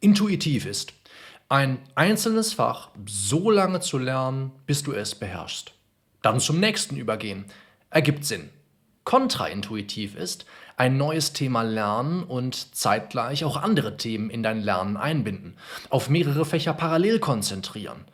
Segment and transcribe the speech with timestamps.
[0.00, 0.94] Intuitiv ist
[1.50, 5.74] ein einzelnes Fach so lange zu lernen, bis du es beherrschst.
[6.22, 7.44] Dann zum nächsten übergehen.
[7.90, 8.48] Ergibt Sinn.
[9.04, 10.46] Kontraintuitiv ist
[10.78, 15.58] ein neues Thema lernen und zeitgleich auch andere Themen in dein Lernen einbinden.
[15.90, 18.06] Auf mehrere Fächer parallel konzentrieren.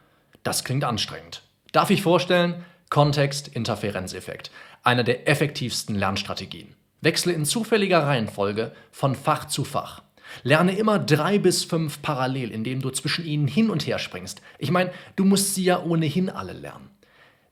[0.42, 1.42] Das klingt anstrengend.
[1.70, 2.64] Darf ich vorstellen?
[2.90, 4.50] Kontext-Interferenzeffekt.
[4.82, 6.74] Einer der effektivsten Lernstrategien.
[7.00, 10.02] Wechsle in zufälliger Reihenfolge von Fach zu Fach.
[10.42, 14.42] Lerne immer drei bis fünf parallel, indem du zwischen ihnen hin und her springst.
[14.58, 16.90] Ich meine, du musst sie ja ohnehin alle lernen.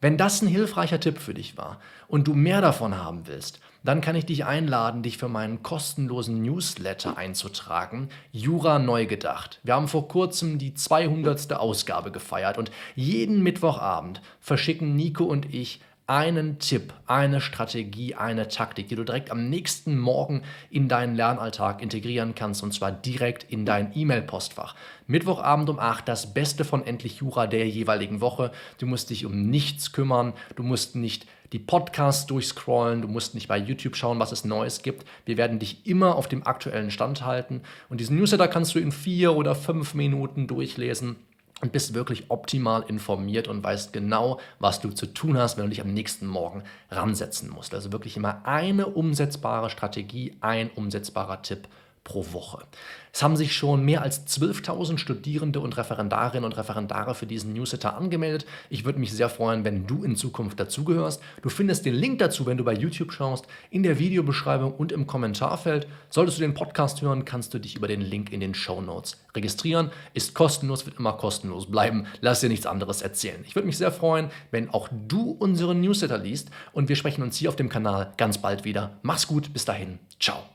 [0.01, 4.03] Wenn das ein hilfreicher Tipp für dich war und du mehr davon haben willst, dann
[4.03, 9.61] kann ich dich einladen, dich für meinen kostenlosen Newsletter einzutragen, Jura neu gedacht.
[9.63, 11.55] Wir haben vor kurzem die 200.
[11.55, 18.89] Ausgabe gefeiert und jeden Mittwochabend verschicken Nico und ich einen Tipp, eine Strategie, eine Taktik,
[18.89, 23.65] die du direkt am nächsten Morgen in deinen Lernalltag integrieren kannst und zwar direkt in
[23.65, 24.75] dein E-Mail-Postfach.
[25.07, 28.53] Mittwochabend um 8 das Beste von Endlich Jura der jeweiligen Woche.
[28.79, 33.49] Du musst dich um nichts kümmern, du musst nicht die Podcasts durchscrollen, du musst nicht
[33.49, 35.07] bei YouTube schauen, was es Neues gibt.
[35.25, 38.93] Wir werden dich immer auf dem aktuellen Stand halten und diesen Newsletter kannst du in
[38.93, 41.17] vier oder fünf Minuten durchlesen
[41.61, 45.71] und bist wirklich optimal informiert und weißt genau, was du zu tun hast, wenn du
[45.71, 47.75] dich am nächsten Morgen ransetzen musst.
[47.75, 51.69] Also wirklich immer eine umsetzbare Strategie, ein umsetzbarer Tipp
[52.05, 52.65] pro Woche.
[53.13, 57.97] Es haben sich schon mehr als 12.000 Studierende und Referendarinnen und Referendare für diesen Newsletter
[57.97, 58.45] angemeldet.
[58.71, 61.23] Ich würde mich sehr freuen, wenn du in Zukunft dazugehörst.
[61.43, 65.07] Du findest den Link dazu, wenn du bei YouTube schaust, in der Videobeschreibung und im
[65.07, 65.87] Kommentarfeld.
[66.11, 69.25] Solltest du den Podcast hören, kannst du dich über den Link in den Show Notes
[69.35, 69.91] registrieren.
[70.13, 72.07] Ist kostenlos, wird immer kostenlos bleiben.
[72.21, 73.45] Lass dir nichts anderes erzählen.
[73.47, 77.37] Ich würde mich sehr freuen, wenn auch du unseren Newsletter liest und wir sprechen uns
[77.37, 78.99] hier auf dem Kanal ganz bald wieder.
[79.03, 79.99] Mach's gut, bis dahin.
[80.21, 80.54] Ciao.